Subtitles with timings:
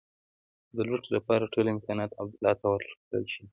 [0.75, 3.43] د لوټ لپاره ټول امکانات عبدالله ته ورکړل شي.